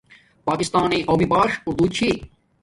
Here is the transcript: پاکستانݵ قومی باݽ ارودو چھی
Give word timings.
پاکستانݵ 0.47 0.99
قومی 1.09 1.27
باݽ 1.31 1.51
ارودو 1.65 1.85
چھی 1.95 2.09